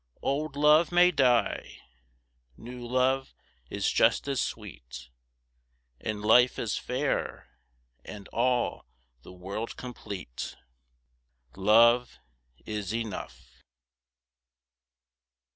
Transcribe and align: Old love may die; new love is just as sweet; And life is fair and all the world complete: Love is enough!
Old 0.23 0.55
love 0.55 0.91
may 0.91 1.11
die; 1.11 1.77
new 2.57 2.83
love 2.83 3.35
is 3.69 3.91
just 3.91 4.27
as 4.27 4.41
sweet; 4.41 5.09
And 5.99 6.25
life 6.25 6.57
is 6.57 6.75
fair 6.75 7.47
and 8.03 8.27
all 8.29 8.87
the 9.21 9.31
world 9.31 9.77
complete: 9.77 10.57
Love 11.55 12.17
is 12.65 12.95
enough! 12.95 13.61